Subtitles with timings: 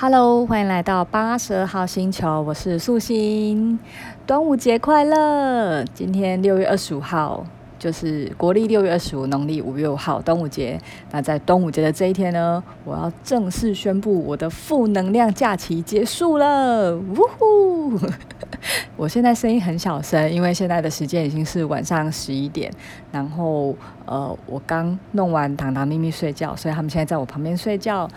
[0.00, 3.76] Hello，欢迎来到八十二号星球，我是素心。
[4.24, 5.82] 端午节快乐！
[5.92, 7.44] 今天六月二十五号，
[7.80, 10.80] 就是国历六月二十五，农历五月五号，端午节。
[11.10, 16.96] 那在端午节的这一天呢，我要正式宣布我的负能量假期结束了。
[16.96, 17.98] 呜呼！
[18.96, 22.72] 我现在声音很小声，因为现在的时间已经是晚上十一点。
[23.10, 23.74] 然后，
[24.06, 28.08] 呃，我刚弄完糖糖咪咪睡觉，所以他们现在在我旁边睡觉。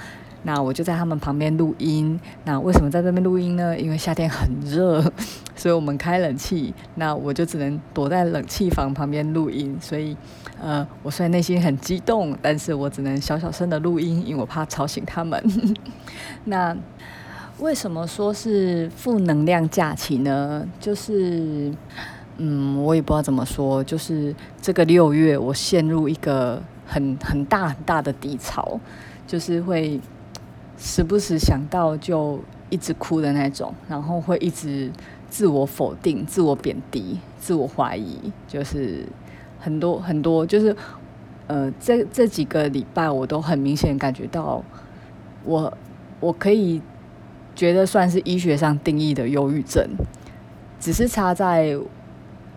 [0.43, 2.19] 那我就在他们旁边录音。
[2.45, 3.77] 那为什么在这边录音呢？
[3.79, 4.99] 因为夏天很热，
[5.55, 6.73] 所以我们开冷气。
[6.95, 9.77] 那我就只能躲在冷气房旁边录音。
[9.79, 10.17] 所以，
[10.59, 15.39] 呃，我虽然内心很激动，但是我只能小小声的录音，因为我怕吵醒他们。
[16.45, 16.75] 那
[17.59, 20.67] 为什么说是负能量假期呢？
[20.79, 21.71] 就是，
[22.37, 23.83] 嗯，我也不知道怎么说。
[23.83, 28.79] 就是这个六月，我陷入一个很很大很大的低潮，
[29.27, 30.01] 就是会。
[30.83, 32.39] 时不时想到就
[32.71, 34.91] 一直哭的那种，然后会一直
[35.29, 39.05] 自我否定、自我贬低、自我怀疑，就是
[39.59, 40.75] 很多很多，就是
[41.45, 44.63] 呃，这这几个礼拜我都很明显感觉到
[45.45, 45.71] 我，
[46.19, 46.81] 我可以
[47.55, 49.87] 觉得算是医学上定义的忧郁症，
[50.79, 51.77] 只是差在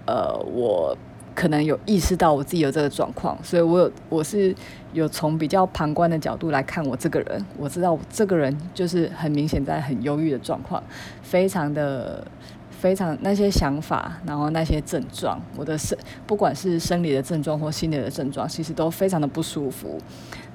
[0.07, 0.97] 呃我。
[1.35, 4.55] 可能有意识到我自己有这个状况，所以我有我是
[4.93, 10.81] 有从比较旁观的角度来看我这个人，我知道我这个人就是很明显在很忧郁的状况，
[11.23, 12.25] 非常的
[12.71, 19.99] 非常那些想法，然后那些症状，我的生不管是生理的症状或心理的症状，其实都非常的不舒服。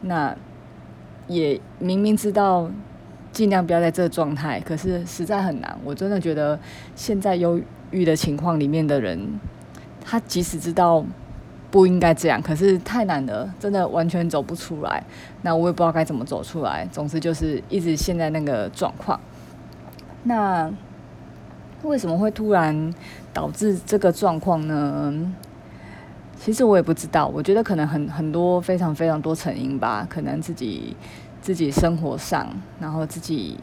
[0.01, 0.33] 那
[1.27, 2.71] 也明明知道
[3.33, 5.77] 尽量不要在这个状态，可是实在很难。
[5.83, 6.57] 我真的觉得
[6.95, 7.59] 现在忧
[7.91, 9.39] 郁的情况里面的人。
[10.09, 11.05] 他即使知道
[11.69, 15.03] 不应该这样，可是太难了，真的完全走不出来。
[15.43, 16.83] 那我也不知道该怎么走出来。
[16.91, 19.19] 总之就是一直陷在那个状况。
[20.23, 20.67] 那
[21.83, 22.91] 为什么会突然
[23.31, 25.13] 导致这个状况呢？
[26.39, 27.27] 其实我也不知道。
[27.27, 30.07] 我觉得可能很很多非常非常多成因吧。
[30.09, 30.97] 可能自己
[31.39, 32.47] 自己生活上，
[32.79, 33.55] 然后自己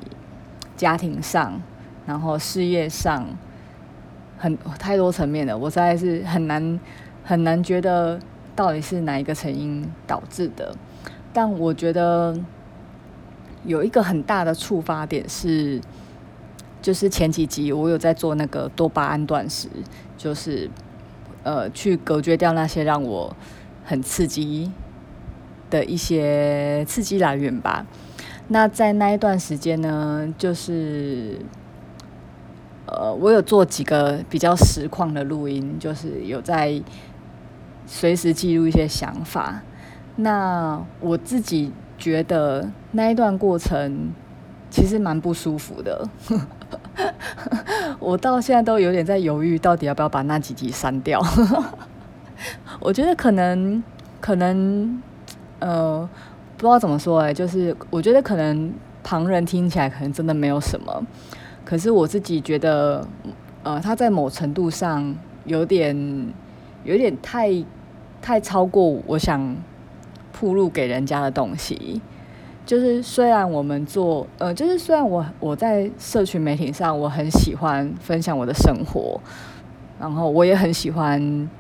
[0.77, 1.61] 家庭上，
[2.07, 3.27] 然后事业上。
[4.39, 6.81] 很太多层面的，我实在是很难
[7.25, 8.19] 很难觉得
[8.55, 10.75] 到底是哪一个成因导致的。
[11.33, 12.39] 但我觉得
[13.65, 15.81] 有一个很大的触发点是，
[16.83, 19.69] 就是前几集我有在做那个多巴胺断食，
[20.17, 20.71] 就是
[21.43, 23.35] 呃去隔绝掉那些让我
[23.85, 24.71] 很刺激
[25.71, 27.87] 的一些刺激来源吧。
[28.49, 31.41] 那在那一段时间呢，就是。
[32.87, 36.81] 呃，我有做几个比较实况的录音，就是有在
[37.87, 39.61] 随时记录一些想法。
[40.17, 44.11] 那我自己觉得那一段过程
[44.71, 46.09] 其实蛮不舒服的，
[47.99, 51.21] 我到现在都有点在犹豫，到底要不要把那几集删掉。
[52.81, 53.83] 我觉得可能，
[54.21, 55.03] 可能，
[55.59, 56.09] 呃，
[56.57, 58.73] 不知道怎么说哎，就是我觉得可能
[59.03, 61.05] 旁人听起来可能真的没有什么。
[61.67, 63.05] 可是我自己觉得，
[63.65, 65.17] 呃，他在某程度上
[65.47, 66.33] 有点，
[66.85, 67.51] 有点太，
[68.23, 69.57] 太超过我想
[70.33, 72.01] 铺路给人家的东西。
[72.65, 79.21] 就是虽然我们做，呃，就是虽然我我在社群媒体上我很喜欢分享我的生活，
[79.99, 81.51] 然后我也很喜欢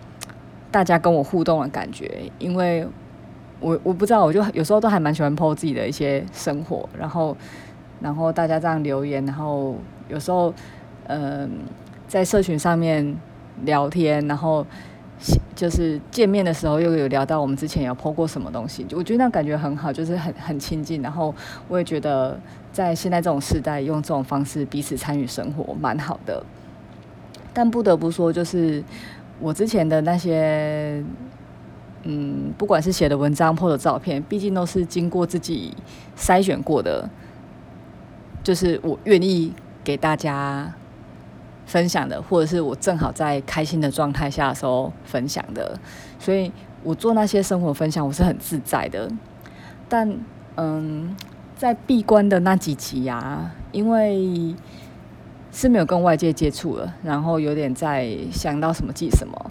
[0.71, 2.87] 大家跟我互动的感觉，因为
[3.59, 7.37] 我我不知道，我就有时候都还蛮喜欢 po 自己的一些生活，然后。
[7.99, 9.75] 然后大家这样留言，然后
[10.09, 10.53] 有时候，
[11.09, 11.51] 嗯、
[12.07, 13.17] 在社群上面
[13.65, 14.67] 聊天，然后
[15.55, 21.01] 就是见面的时候又有聊到我们之前有 po 过什么东西，我觉得那感觉很好，就是很很亲近。
[21.03, 21.35] 然后
[21.69, 22.39] 我也觉得
[22.73, 26.43] 在现在这种时代，用这种方式彼此参与生活蛮好的。
[27.55, 28.85] 但不得不说，就是
[29.41, 31.03] 我之前的那些，
[32.03, 35.75] 嗯，不管是写的文章、po 的照片，毕竟都是经过自己
[36.17, 37.09] 筛选过的。
[38.43, 39.53] 就是我愿意
[39.87, 40.75] 给大家
[41.65, 45.79] 分享的，或者是我正好在开心的状态下的时候分享的，
[46.19, 46.51] 所以
[46.83, 49.09] 我做那些生活分享，我是很自在的。
[49.89, 50.19] 但
[50.57, 51.15] 嗯，
[51.57, 54.53] 在闭关的那几集呀、因为
[55.53, 59.51] 是没有跟外界接触了，然后有点在想到什么记什么，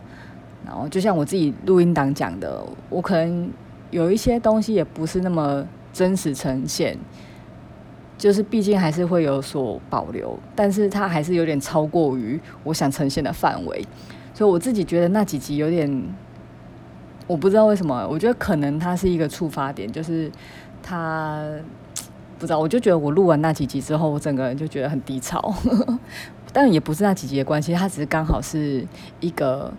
[0.65, 3.49] 然后就像我自己录音档讲的，我可能
[3.89, 6.97] 有一些东西也不是那么真实呈现。
[8.17, 13.85] 就是毕竟还是会有所保留，但是它还是有点超过于我想呈现的范围，
[14.33, 16.03] 所以我自己觉得那几集有点，
[17.27, 20.31] 我不知道为什么，我觉得可能它是一个触发点，就是
[20.81, 21.43] 它
[22.39, 25.53] 不知道，我就觉得我录完那几集之后，我整个人就觉得很低潮。
[26.53, 28.87] 但也不是那几集的关系，它只是刚好是
[29.19, 29.73] 一个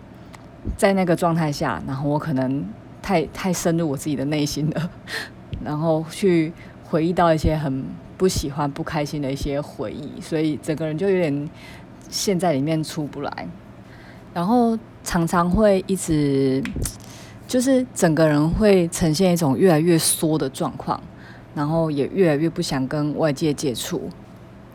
[0.75, 2.63] 在那个状态下，然后我可能
[3.01, 4.89] 太太深入我自己的内心了，
[5.65, 7.83] 然后去回忆到一些很
[8.17, 11.49] 不喜欢、不开心的一些回忆，所以整个人就有点
[12.09, 13.47] 陷在里面出不来，
[14.33, 16.63] 然后常常会一直
[17.47, 21.01] 就是整个人会呈现一种越来越缩的状况，
[21.53, 24.09] 然后也越来越不想跟外界接触。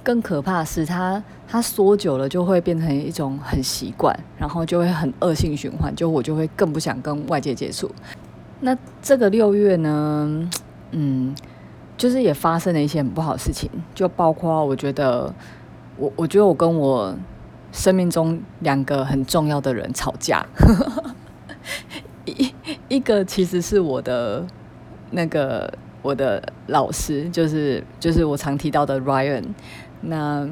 [0.05, 7.89] 更可怕的是，他他缩久了就会变成一种很习惯，然后就会很恶性循环，就我就会更不想跟外界接触。
[8.61, 10.51] 那这个六月呢，
[10.91, 11.33] 嗯，
[12.03, 15.33] 就是也发生了一些很不好的事情，就包括我觉得，
[15.97, 17.15] 我我觉得我跟我
[17.71, 20.45] 生命中两个很重要的人吵架，
[22.27, 22.53] 一
[22.89, 24.45] 一个其实是我的
[25.13, 25.73] 那个
[26.03, 29.45] 我的老师，就是就是我常提到的 Ryan。
[30.01, 30.49] 那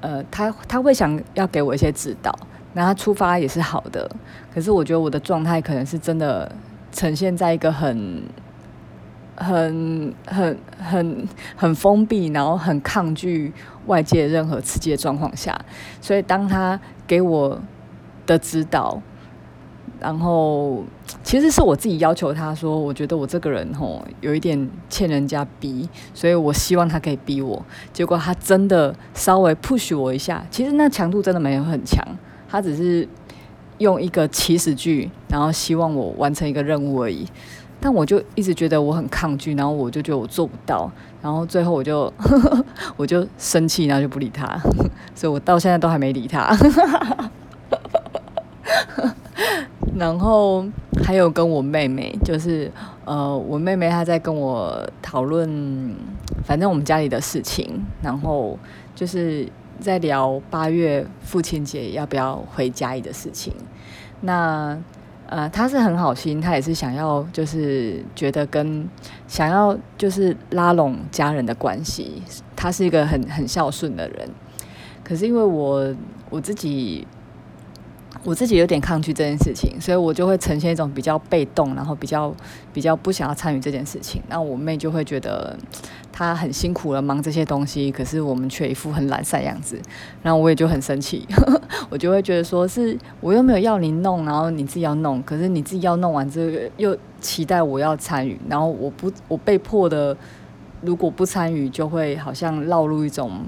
[0.00, 2.32] 呃，他他会想要给我一些指导，
[2.74, 4.08] 那他出发也是好的，
[4.54, 6.52] 可是我觉得我的状态可能是真的
[6.92, 8.22] 呈现在一个很
[9.36, 13.52] 很很很很封闭，然后很抗拒
[13.86, 15.58] 外界任何刺激的状况下，
[16.00, 17.60] 所以当他给我
[18.26, 19.00] 的指导。
[20.00, 20.82] 然后，
[21.22, 27.64] 其实是我自己要求他说，我觉得我这个人吼有一点欠人家逼，所以我希望他可以逼我。
[27.92, 32.04] 结果他真的稍微 push 我一下，其实那强度真的没有很强，
[32.48, 33.06] 他只是
[33.78, 37.24] 用一个起始句，然后希望我完成一个任务而已。
[37.82, 40.88] 但我就一直觉得我很抗拒，然后我就觉得我做不到，
[41.20, 42.10] 然后最后我就
[42.96, 44.56] 我就生气，然后就不理他，
[45.16, 46.56] 所以我到现在都还没理他。
[49.96, 50.64] 然后
[51.04, 52.70] 还有跟我妹妹，就是
[53.04, 55.94] 呃，我妹妹她在跟我讨论，
[56.44, 58.58] 反正我们家里的事情，然后
[58.94, 59.46] 就是
[59.80, 63.52] 在聊八月父亲节要不要回嘉义的事情。
[64.22, 64.78] 那
[65.32, 68.86] 呃，他是很好心，他也是想要，就是觉得跟
[69.26, 72.22] 想要就是拉拢家人的关系。
[72.54, 74.28] 他是一个很很孝顺的人，
[75.02, 75.94] 可是因为我
[76.28, 77.06] 我自己。
[78.24, 82.32] 我自己有点抗拒这件事情，所以我就会呈现一种比较被动，然后比较
[82.72, 84.22] 比较不想要参与这件事情。
[84.28, 85.58] 那我妹就会觉得
[86.12, 89.76] 她很辛苦了，忙这些东西，可是我们却一副很懒散样子。
[90.22, 91.26] 然后我也就很生气，
[91.90, 100.16] 我就会觉得说是我又没有要你弄，然后你自己要弄，可是你自己要弄完之后又期待我要参与，然后我不我被迫的，
[100.80, 103.40] 如果不参与，就会好像落入一种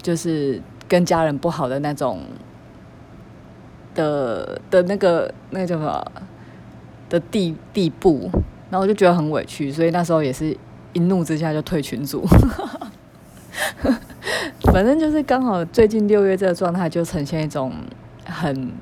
[0.00, 2.22] 就是跟家人不好的那种。
[3.98, 6.04] 的的那个那个叫什么
[7.08, 8.30] 的地地步，
[8.70, 10.56] 然后我就觉得很委屈，所以那时候也是
[10.92, 12.24] 一怒之下就退群组。
[14.72, 17.72] 反正就是刚好最近六月这个状态就呈现一种
[18.24, 18.72] 很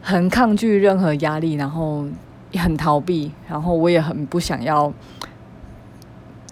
[0.00, 2.06] 很抗拒任何压力，然后
[2.54, 4.92] 很逃避，然后我也很不想要。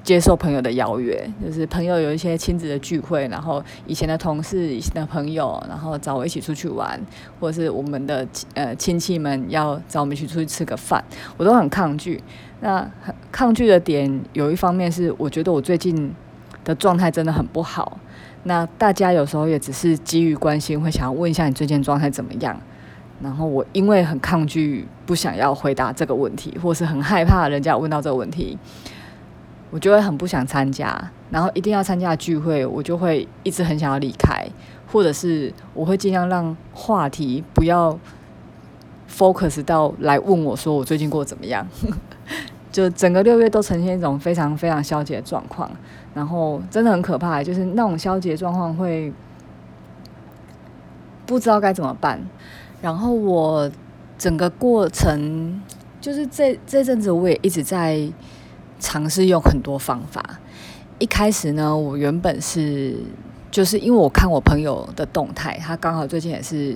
[0.06, 6.98] 接受朋友的邀约，就是朋友有一些亲子的聚会，然后以前的同事、以前的朋友，然后找我一起出去玩，
[7.40, 8.24] 或者是我们的
[8.54, 11.04] 呃亲戚们要找我们一起出去吃个饭，
[11.36, 12.22] 我都很抗拒。
[12.60, 16.14] 那很抗拒的点有一方面是，我觉得我最近
[16.64, 17.98] 的状态真的很不好。
[18.44, 22.56] 那大家有时候也只是基于关心，会想要问一下你最近状态怎么样。
[23.20, 28.56] 然后我因为很抗拒，不想要回答这个问题，或是很害怕人家问到这个问题。
[29.70, 34.46] 我就会很不想参加，然后一定要参加聚会，我就会一直很想要离开，
[34.90, 37.98] 或者是我会尽量让话题不要
[39.10, 41.66] focus 到来问我说我最近过怎么样，
[42.70, 45.68] 就整个六月都呈现一种非常非常消极的状况，
[46.14, 49.12] 然后真的很可怕，就是那种消极的状况会
[51.26, 52.24] 不知道该怎么办，
[52.80, 53.68] 然后我
[54.16, 55.60] 整个过程
[56.00, 58.08] 就是这这阵子我也一直在。
[58.78, 60.38] 尝试用很多方法。
[60.98, 62.96] 一开始呢，我原本是
[63.50, 66.74] 就是因为我看我朋友的动态，他刚好最近也是，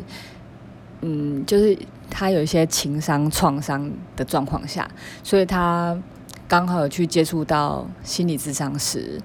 [1.01, 1.75] 嗯，就是
[2.11, 4.87] 他有一些情商创伤的状况下，
[5.23, 5.99] 所以他
[6.47, 9.19] 刚好有去接触到心理咨商师，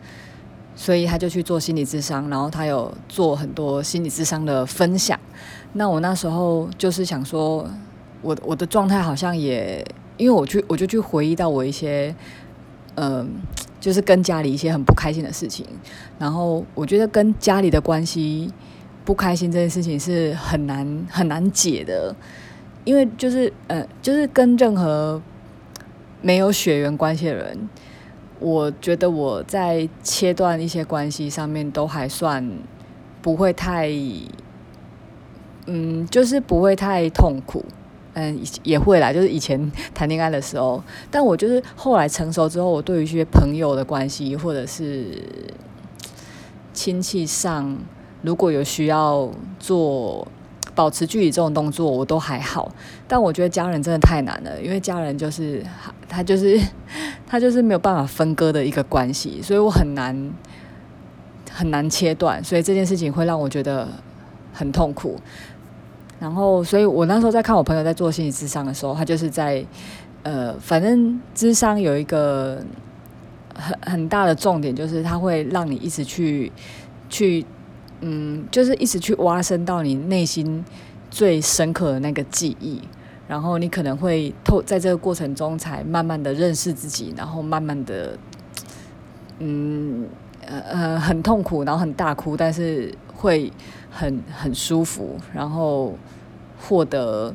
[0.77, 5.19] 所以他就去做心理咨商，然后他有做很多心理咨商的分享。
[5.73, 7.69] 那我那时候就是想说，
[8.21, 12.15] 我我的状态好像也，因为我去我就去回忆到我一些。
[12.95, 13.29] 嗯，
[13.79, 15.65] 就是跟家里一些很不开心的事情，
[16.17, 18.51] 然后我觉得跟家里的关系
[19.03, 22.15] 不开心这件事情是很难很难解的，
[22.83, 25.21] 因为就是呃，就是跟任何
[26.21, 27.69] 没有血缘关系的人，
[28.39, 32.49] 我觉得我在切断一些关系上面都还算
[33.21, 33.91] 不会太，
[35.65, 37.63] 嗯，就是不会太痛苦。
[38.15, 40.81] 嗯，也会啦，就是以前谈恋爱的时候，
[41.11, 45.21] 但我就是后来成熟之后，我对于一些朋友的关系或者是
[46.73, 47.77] 亲戚上，
[48.21, 49.29] 如果有需要
[49.59, 50.25] 做
[50.73, 52.73] 保持距离这种动作，我都还好。
[53.05, 55.61] 但我觉得家人真的太难了，因为家人就是
[56.07, 56.57] 他就是
[57.27, 60.31] 他就是没有办法分割的一个关系，所以我很难
[61.51, 63.89] 很难切断，所以这件事情会让我觉得
[64.53, 65.19] 很痛苦。
[66.25, 69.63] 然后，所以我那时候在看我朋友在做心理咨商的时候，他就是在，
[70.23, 72.59] 呃，反正智商有一个
[73.53, 76.51] 很很大的重点，就是他会让你一直去
[77.11, 77.45] 去，
[78.01, 80.65] 嗯，就是一直去挖深到你内心
[81.11, 82.81] 最深刻的那个记忆，
[83.27, 88.17] 然后你可能会透在这个过程中才慢慢的认识自己，然后慢慢的，
[89.37, 90.07] 嗯，
[90.47, 92.91] 呃呃，很痛苦，然后很大哭，但是
[93.25, 93.51] 会。
[93.97, 95.97] 很很舒服，然后
[96.59, 97.33] 获得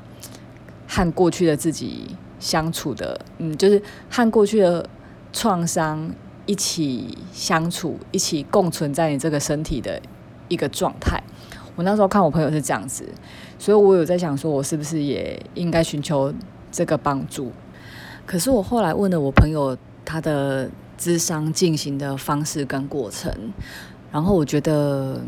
[0.86, 4.86] 和过去的自己相处的，嗯，就是和过去的
[5.32, 9.98] 创伤一起相处，一起共存在你这个身体的
[10.48, 11.18] 一个状态。
[11.76, 13.08] 我那时候看我朋友是这样子，
[13.58, 16.30] 所以我有在想说，我是不是也应该寻求
[16.70, 17.50] 这个帮助？
[18.26, 20.68] 可是我后来问了我朋友他的
[20.98, 23.32] 咨商进行的方式跟过程，
[24.12, 25.18] 然后我觉得。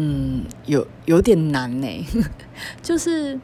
[0.00, 2.06] 嗯，有有点难呢，
[2.80, 3.36] 就是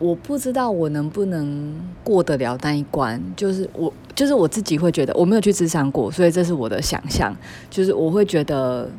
[0.00, 1.72] 我不知道我能不能
[2.02, 3.22] 过得了那一关。
[3.36, 7.32] 就是我，就是我自己会觉得，我没有去咨商过，所以这是我的想象。
[7.70, 8.90] 就是我会觉得，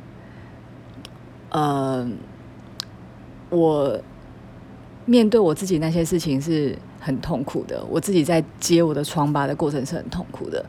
[1.49, 2.09] 呃，
[3.49, 3.99] 我
[5.05, 10.65] 面对我自己那些事情是很痛苦的，我自己在接我的疮疤的过程是很痛苦的，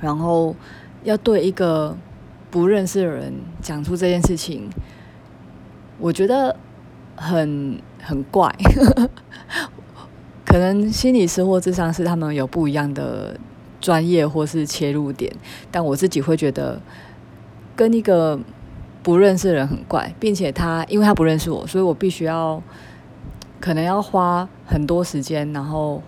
[0.00, 0.56] 然后
[1.04, 1.96] 要对一个。
[2.50, 4.70] 不认识的人讲出这件事情，
[5.98, 6.56] 我觉得
[7.16, 8.54] 很很怪。
[10.44, 13.38] 可能心理师或智商师他们有不一样的
[13.80, 15.30] 专业或是切入点，
[15.70, 16.80] 但我自己会觉得
[17.74, 18.38] 跟一个
[19.02, 22.62] 不认识的人很怪，并且他因为他不认识我，所以我必须要
[23.60, 26.02] 可能要花很多时间，然后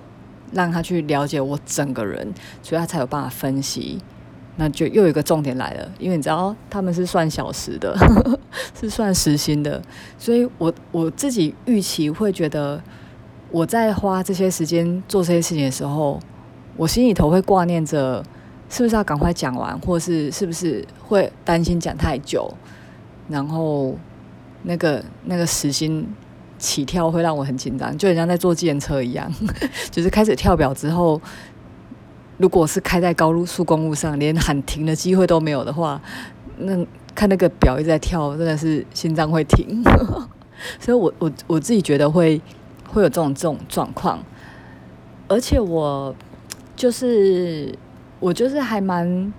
[0.52, 3.98] 让他去了解我整个人，所以他才有办法分析。
[4.60, 7.96] 那就又有一个重点来了，因为你知道他们是算小时的，
[8.78, 9.80] 是算时薪的，
[10.18, 12.82] 所以我我自己预期会觉得，
[13.52, 16.18] 我在花这些时间做这些事情的时候，
[16.76, 18.20] 我心里头会挂念着，
[18.68, 22.52] 是不是要赶快讲完，或是是不是会担心讲太久，
[23.28, 23.96] 然后
[24.64, 26.04] 那个那个时薪
[26.58, 29.32] 起跳会让我很紧张，就很像在坐计程车一样，
[29.92, 31.22] 就是开始跳表之后。
[32.38, 36.00] 如果是开在高速公路上，连喊停的机会都没有的话，
[36.58, 39.82] 那看那个表一直在跳，真的是心脏会停。
[40.80, 42.40] 所以我我我自己觉得会
[42.88, 44.20] 会有这种这种状况，
[45.28, 46.14] 而且我
[46.74, 47.76] 就是
[48.20, 49.32] 我就是还蛮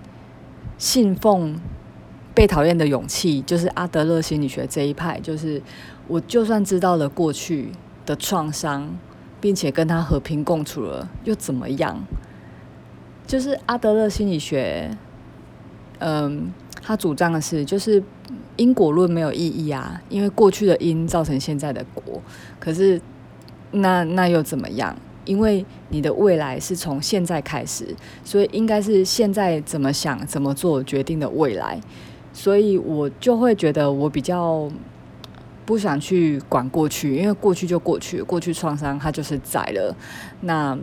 [0.78, 1.60] 信奉
[2.34, 5.60] 被讨厌的勇气，就是阿德勒心理学这一派，就是
[6.06, 7.72] 我就算知道了过去
[8.04, 8.98] 的创伤，
[9.40, 12.02] 并且跟他和平共处了，又怎么样？
[13.30, 14.90] 就是阿德勒心理学，
[16.00, 18.02] 嗯，他主张的是，就是
[18.56, 22.20] 因果论没有意义啊，因为过去的因造成现在的果。
[22.58, 23.00] 可是，
[23.70, 24.96] 那那又怎么样？
[25.24, 27.94] 因为你的未来是从现在开始，
[28.24, 31.80] 所以应该是现在怎么想、怎么做决定的未来。
[32.32, 34.68] 所以我就会觉得，我比较
[35.64, 39.94] 不想去管过去，因为过去就过去，过去创伤它就是在了。
[40.40, 40.76] 那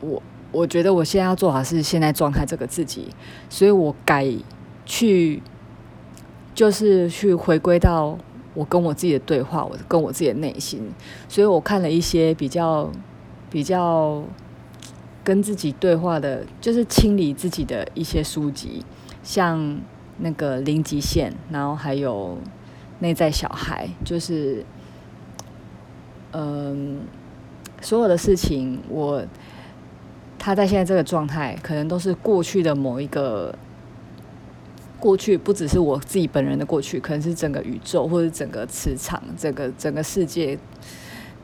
[0.00, 0.22] 我。
[0.54, 3.08] 我觉得我现在要做好是现在状态这个自己，
[3.50, 4.24] 所以我改
[4.86, 5.42] 去，
[6.54, 8.16] 就是去回归到
[8.54, 10.88] 我跟我自己的对话，我跟我自己的内心。
[11.28, 12.88] 所以我看了一些比较
[13.50, 14.22] 比较
[15.24, 18.84] 跟自己对话的，就是清理自己的一些书籍，
[19.24, 19.80] 像
[20.18, 22.38] 那个零极限，然后还有
[23.00, 24.64] 内在小孩，就是
[26.30, 27.00] 嗯，
[27.80, 29.20] 所有的事情我。
[30.44, 33.56] 他在现在这个状态，可能都是过去的某一个
[35.00, 40.58] 过去，不只是我自己本人的过去，可能是整个宇宙或者整个磁场、整个整个世界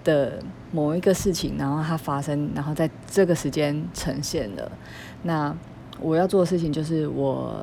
[0.04, 0.38] 的
[0.71, 4.71] 某一个事情，然后它发生，然后在这个时间呈现了。
[5.23, 5.57] 那
[5.99, 7.59] 我要做的事情就是我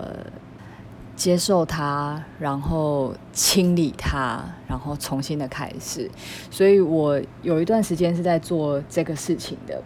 [1.16, 6.10] 接受它，然后清理它，然后重新的开始。
[6.50, 9.80] 所以我有一段时间是在做这个事情的。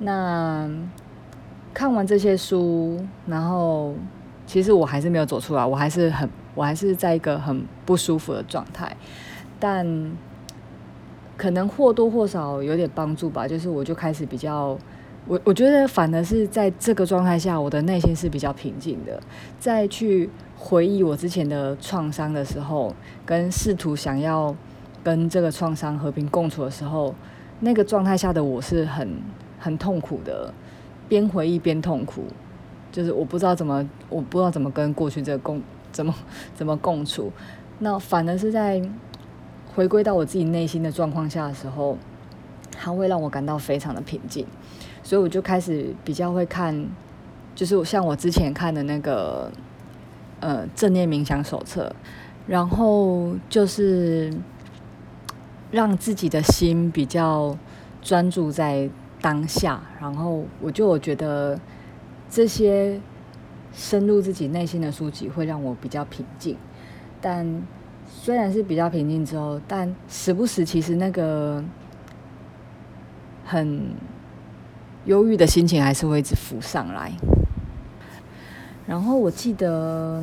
[0.00, 0.68] 那
[1.72, 3.94] 看完这些书，然后
[4.46, 8.96] 其实我还是没有走出来，我还是很，我还是在一个很不舒服的状态，
[9.58, 10.10] 但
[11.36, 13.46] 可能或多或少有点帮助吧。
[13.46, 14.76] 就是我就开始比较，
[15.26, 19.20] 我我觉得反而是在这个状态下，我的内心是比较平静的。
[19.58, 24.56] 再去回忆我之前的创伤的时候，跟试图想要
[25.04, 27.14] 跟这个创伤和平共处的时候，
[27.60, 29.08] 那个状态下的我是很
[29.60, 30.52] 很痛苦的。
[31.08, 32.22] 边回忆边痛苦，
[32.92, 36.14] 就是我不知道怎么，我不知道怎么跟过去这个共怎么
[36.54, 37.32] 怎么共处。
[37.80, 38.80] 那反而是在
[39.74, 41.98] 回归到我自己内心的状况下的时候，
[42.70, 44.46] 它会让我感到非常的平静。
[45.02, 46.86] 所以我就开始比较会看，
[47.56, 49.50] 就是像我之前看的那个
[50.38, 51.92] 呃正念冥想手册，
[52.46, 54.32] 然后就是
[55.72, 57.58] 让自己的心比较
[58.00, 58.88] 专注在。
[59.20, 61.58] 当下，然后我就我觉得
[62.28, 63.00] 这些
[63.72, 66.56] 深入自己内心的书籍会让我比较平静。
[67.20, 67.62] 但
[68.08, 71.62] 虽然是比较平静之后，但时不时其实那个
[73.44, 73.94] 很
[75.04, 77.12] 忧郁的心情还是会一直浮上来。
[78.86, 80.22] 然后我记得。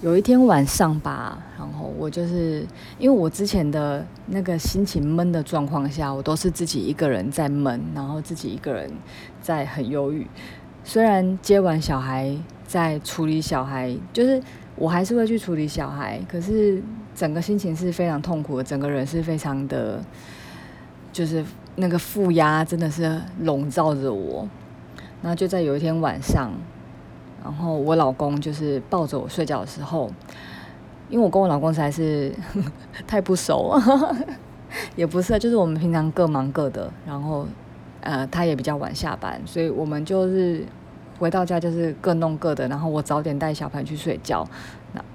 [0.00, 2.64] 有一天晚上吧，然后我就是
[3.00, 8.88] 因为我之前的那个心情闷的状况下，我都是自己一个人在闷，然后自己一个人
[9.42, 10.24] 在很忧郁。
[10.84, 12.32] 虽然接完小孩，
[12.64, 14.40] 在处理小孩，就是
[14.76, 16.80] 我还是会去处理小孩，可是
[17.12, 20.00] 整个心情是非常痛苦的，整个人是非常的，
[21.12, 24.48] 就是那个负压真的是笼罩着我。
[25.20, 26.52] 然后就在有一天晚上。
[27.48, 30.10] 然后我老公就是抱着我睡觉的时候，
[31.08, 32.30] 因为我跟我老公实在是
[33.08, 33.74] 太不熟，
[34.94, 37.46] 也不是，就是我们平常各忙各的，然后
[38.02, 40.66] 呃他也比较晚下班，所以我们就是。
[41.20, 44.46] 回到家就是各弄各的，然后我早点带小朋友去睡觉，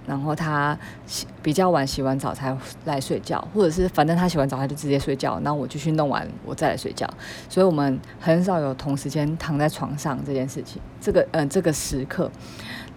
[0.06, 7.10] 然后他洗比较晚洗完澡才来睡觉，或者是反正他洗完澡他就直接睡觉，然后我就去弄完我再来睡觉，
[7.50, 10.82] 所以我们很少有同时间躺在床上这件事情。
[11.02, 12.30] 这个嗯、这个时刻，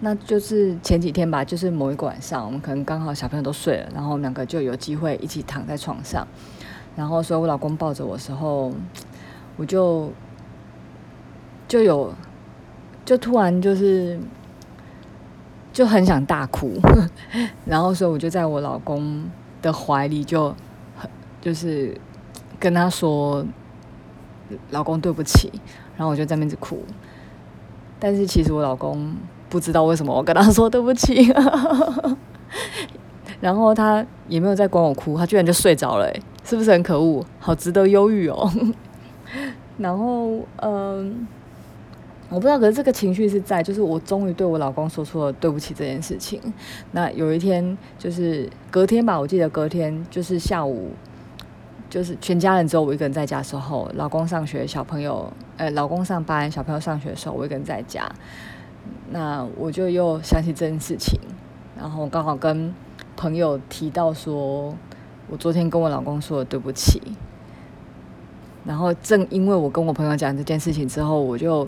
[0.01, 6.27] 那就是前几天吧，就是某一个晚上，我们可能刚好小朋友都睡了，然后我们两个就有机会一起躺在床上，
[6.95, 8.71] 然后所以我老公抱着我时候，
[9.55, 10.11] 我就
[11.67, 12.13] 就有。
[13.05, 14.19] 就突然就是
[15.77, 16.71] 就很想大哭，
[17.67, 19.29] 然后所以我就在我老公
[19.61, 20.47] 的怀里就
[20.97, 21.07] 很
[21.39, 21.95] 就是
[22.59, 23.45] 跟他说
[24.71, 25.51] ：“老公对不起。”
[25.95, 26.83] 然后我就在那边哭，
[27.99, 29.15] 但是其实我老公
[29.49, 31.31] 不知道为什么我跟他说对不起，
[33.39, 36.11] 然后他也没有再管我哭，他居然就睡着了，
[36.43, 37.23] 是不是很可恶？
[37.39, 38.51] 好值得忧郁哦。
[39.77, 41.27] 然后嗯。
[42.29, 46.41] 我不知道，可是这个情绪是在，就是我终于对我老公说出了对不起这件事情。
[46.91, 50.91] 那有一天，就是隔天吧，我记得隔天就是下午，
[51.89, 58.11] 就是全家人只有我一个人在家的时候，老公上学，小朋友，呃，老公上班，小朋友上学的时候，我一个人在家。
[59.09, 61.17] 那我就又想起这件事情，
[61.77, 62.73] 然后刚好跟
[63.15, 64.75] 朋友提到说，
[65.29, 67.01] 我昨天跟我老公说了对不起。
[68.65, 71.65] 然后正因为我跟我朋友讲这件事情之后，我就。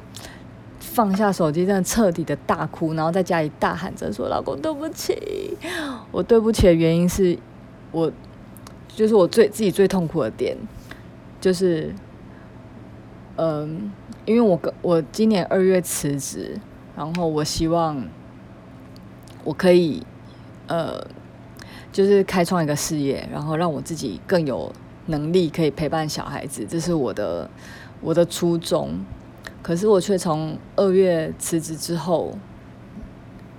[0.91, 5.15] 放下手机，真的彻底的大哭，然后在家里大喊着说：“老公，对不起，
[6.11, 7.37] 我对不起的原因是
[7.91, 8.11] 我，
[8.87, 10.57] 就是我最自己最痛苦的点，
[11.39, 11.93] 就是，
[13.37, 13.91] 嗯，
[14.25, 16.59] 因为我跟我今年二月辞职，
[16.97, 18.03] 然后我希望
[19.43, 20.03] 我可以，
[20.67, 21.05] 呃，
[21.91, 24.73] 就是开创一个事业，然后让我自己更有
[25.05, 27.49] 能力可以陪伴小孩子，这是我的
[28.01, 28.99] 我的初衷。”
[29.61, 32.33] 可是我却从二月辞职之后，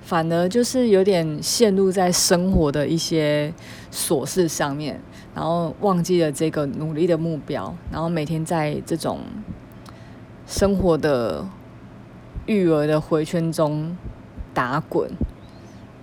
[0.01, 3.53] 反而就是有点陷入在生活的一些
[3.93, 4.99] 琐事上面，
[5.35, 9.21] 然后忘记了这个努力的目标，然后每天在这种
[10.47, 11.47] 生活的
[12.47, 13.97] 育儿的回圈中
[14.53, 15.09] 打滚，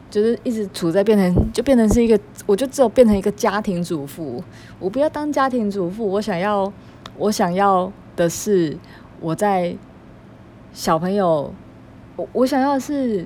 [0.09, 4.41] 就是一直处在变成就变成是一个，我就只有变成一个家庭主妇。
[4.79, 6.71] 我不要当家庭主妇，我想要，
[7.17, 8.77] 我想要的是
[9.19, 9.75] 我在。
[10.77, 11.51] 小朋友，
[12.15, 13.25] 我我想要的是，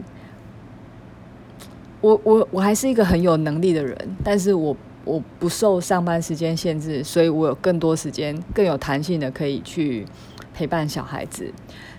[2.00, 10.06] 我我我还是一个很有能力的人，但是我我不受上班时间限制，所以我有更多时间，更有弹性的可以去
[10.54, 11.54] 陪伴小孩子。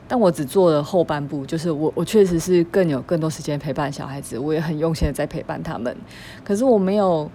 [0.08, 5.94] 但我只做了后半部，就是我我确实是更有更多时间陪伴小孩子，我也很用心的在陪伴他们。
[6.42, 7.30] 可是我没有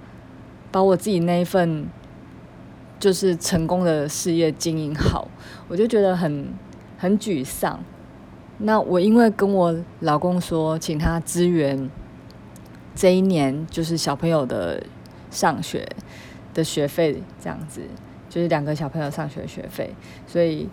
[0.71, 1.85] 把我自己那一份
[2.99, 5.27] 就是成功的事业经营好，
[5.67, 6.51] 我就觉得很。
[6.99, 7.79] 很沮丧。
[8.59, 11.89] 那我因为跟我老公说，请他支援
[12.95, 14.83] 这一年就是小朋友的
[15.29, 15.87] 上学
[16.53, 17.81] 的学费，这样子
[18.29, 19.93] 就是两个小朋友上学学费，
[20.25, 20.67] 所以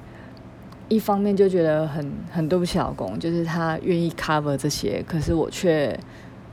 [0.88, 5.98] 一方面就觉得很很对不起老公，就是他愿意 cover 这些，可是我却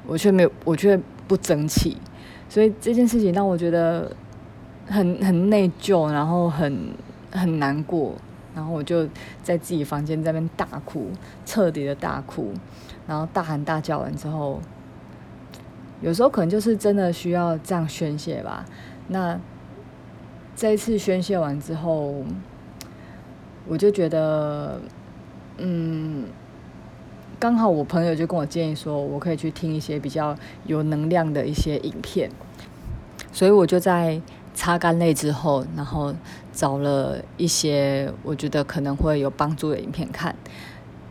[0.05, 1.97] 我却没有，我却不争气，
[2.49, 4.11] 所以这件事情让我觉得。
[4.87, 6.89] 很很内疚，然后很
[7.31, 8.13] 很难过，
[8.53, 9.07] 然后我就
[9.41, 11.09] 在自己房间在那边大哭，
[11.45, 12.51] 彻底的大哭，
[13.07, 14.59] 然后大喊大叫完之后，
[16.01, 18.65] 有时候可能就是真的需要这样宣泄吧。
[19.07, 19.39] 那
[20.55, 22.23] 这一次宣泄完之后，
[23.67, 24.81] 我就觉得，
[25.57, 26.25] 嗯，
[27.39, 30.35] 刚好我朋友就跟我建议说，我可以去听一些比较
[30.65, 32.29] 有能量的一些影片，
[33.31, 34.21] 所以我就在。
[34.61, 36.13] 擦干泪之后，然后
[36.53, 40.35] 找了一些我觉得可能会有帮助的影片看。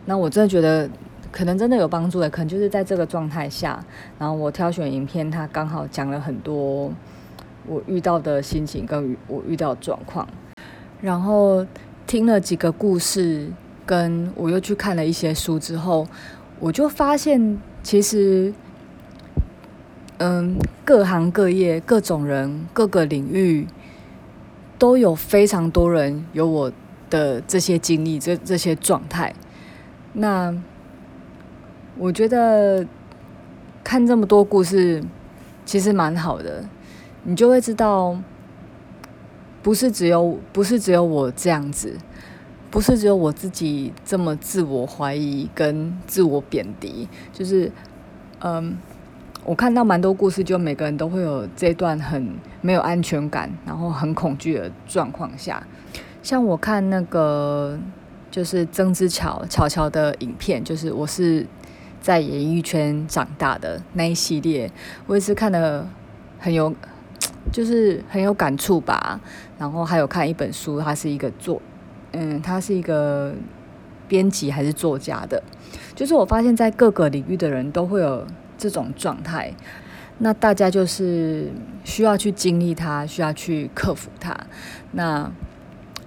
[0.05, 0.89] 那我真的觉得
[1.33, 3.83] 可能真的有帮助的，可能就是在这个状态下，
[4.17, 6.89] 然后我挑选影片，它刚好讲了很多
[7.67, 10.25] 我遇到的心情跟我遇到的状况。
[11.01, 11.67] 然后
[12.07, 13.51] 听了几个故事，
[13.85, 16.07] 跟我又去看了一些书之后，
[16.57, 18.53] 我就发现其实。
[20.23, 20.55] 嗯，
[20.85, 23.65] 各行各业、各种人、各个领域，
[24.77, 26.71] 都有非常多人有我
[27.09, 29.33] 的这些经历、这这些状态。
[30.13, 30.55] 那
[31.97, 32.85] 我觉得
[33.83, 35.03] 看这么多故事，
[35.65, 36.65] 其实蛮好的。
[37.23, 38.15] 你就会知道，
[39.63, 41.97] 不是只有不是只有我这样子，
[42.69, 47.71] 不是只有我自己这么自我怀疑跟自我贬低，就是
[48.41, 48.77] 嗯。
[49.43, 55.65] 我看到蛮多故事，就每个人都会有这段很没有安全感，然后很恐惧的状况下。
[56.21, 57.77] 像我看那个
[58.29, 61.45] 就是曾之乔乔乔的影片，就是我是
[61.99, 64.71] 在演艺圈长大的那一系列，
[65.07, 65.87] 我也是看的
[66.37, 66.71] 很有，
[67.51, 69.19] 就是很有感触吧。
[69.57, 71.59] 然后还有看一本书，他是一个作，
[72.11, 73.33] 嗯，他是一个
[74.07, 75.41] 编辑还是作家的，
[75.95, 78.27] 就是我发现在各个领域的人都会有。
[78.61, 79.51] 这种状态，
[80.19, 81.49] 那大家就是
[81.83, 84.37] 需要去经历它，需要去克服它。
[84.91, 85.31] 那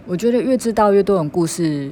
[0.07, 1.91] 我觉得越知道越多种故事，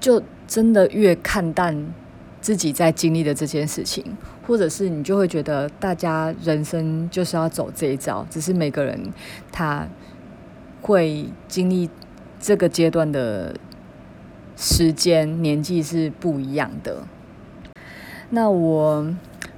[0.00, 1.92] 就真的越看淡
[2.40, 4.02] 自己在经历的这件事情，
[4.46, 8.98] 或者是你就会觉得大家人生就是要走这一招，只是每个人
[9.52, 9.86] 他
[10.80, 11.90] 会经历
[12.40, 13.54] 这个阶段的
[14.56, 17.02] 时间年纪是不一样的。
[18.30, 19.14] 那我。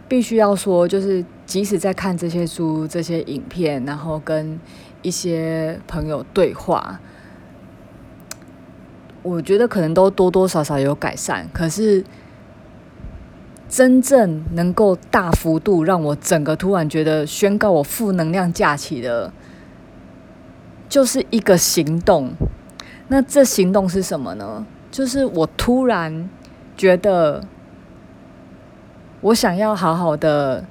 [0.09, 4.59] 必须要说，就是即使在看这些书、这些影片，然后跟
[5.03, 6.99] 一些朋友对话，
[9.23, 11.47] 我觉得可能都多多少少有改善。
[11.53, 12.03] 可是，
[13.69, 19.31] 真正能够大幅度让我整个突然觉得宣告我负能量假期的，
[20.89, 22.33] 就是一个行动。
[23.09, 24.65] 那这行动是什么呢？
[24.91, 26.31] 就是我突然
[26.79, 27.45] 觉得。
[29.21, 30.65] 我想要好好的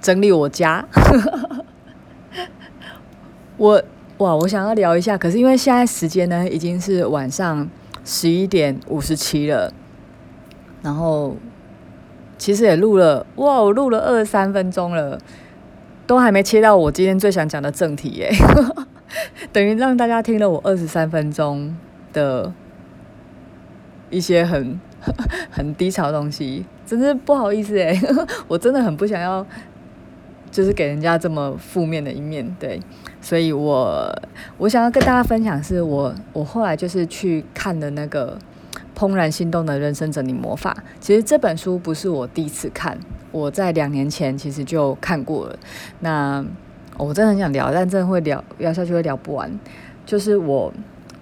[0.00, 0.86] 整理我家，
[3.56, 3.82] 我
[4.18, 7.68] 哇，我想要聊一下，可是因为现在时间呢已经是晚上
[8.04, 9.72] 十一点五十七了，
[10.82, 11.36] 然后
[12.38, 15.18] 其实也录了哇，我录了二十三分钟了，
[16.06, 18.30] 都还没切到我今天最想讲的正题耶，
[19.52, 21.76] 等于让大家听了我二十三分钟
[22.12, 22.52] 的
[24.08, 24.78] 一些很
[25.50, 26.64] 很低潮的东西。
[26.86, 27.96] 真是不好意思哎，
[28.48, 29.46] 我真的很不想要，
[30.50, 32.80] 就是给人家这么负面的一面，对，
[33.20, 34.12] 所以我
[34.58, 38.36] 我想要跟大家分享，是我我后来就是去看的那个
[38.98, 40.76] 《怦然心动的人生整理魔法》。
[40.98, 42.98] 其实这本书不是我第一次看，
[43.30, 45.56] 我在两年前其实就看过了。
[46.00, 46.44] 那
[46.98, 49.48] 我真的很想聊，但真的会聊聊下去会聊不完。
[50.04, 50.72] 就是我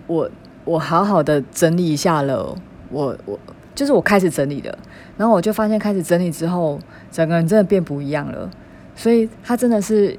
[0.07, 0.31] 我
[0.64, 2.57] 我好好的整理一下了，
[2.88, 3.38] 我我。
[3.79, 4.77] 就是我开始整理的，
[5.17, 6.77] 然后我就发现开始整理之后，
[7.12, 8.51] 整个人真的变不一样了。
[8.97, 10.19] 所以他真的是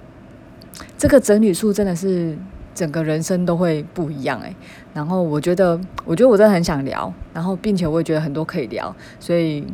[0.97, 2.37] 这个整理术，真的是
[2.73, 4.55] 整个人生都会不一样诶。
[4.93, 9.67] 然后我觉得，我觉得我真的很想聊，然后并且我也觉得很多可以聊，所以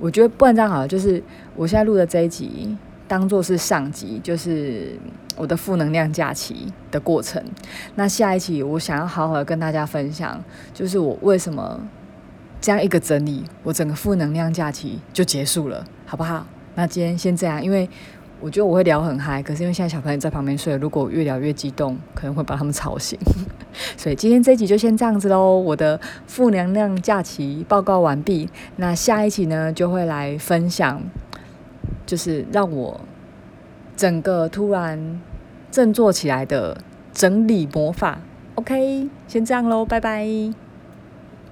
[0.00, 1.22] 我觉得不然这样好了，就是
[1.54, 4.98] 我现在录的这一集当做是上集，就是
[5.36, 7.40] 我的负能量假期的过程。
[7.94, 10.42] 那下一期我想要好好的跟大家分享，
[10.74, 11.80] 就是我为什么。
[12.62, 16.46] 这样一个整理，我整个负能量假期就结束了，好不好？
[16.76, 17.86] 那今天先这样，因为
[18.40, 23.18] 我觉得我会聊很嗨，可是因为现在小朋友在旁边睡，如果越聊越激动，可能会把他们吵醒。
[23.98, 25.58] 所以今天这一集就先这样子喽。
[25.58, 31.02] 我的负能量假期报告完毕，那下一期呢就会来分享，
[32.06, 33.00] 就是让我
[33.96, 35.20] 整个突然
[35.70, 36.78] 振作起来的
[37.12, 38.20] 整理魔法。
[38.54, 40.71] OK，先这样喽，拜拜。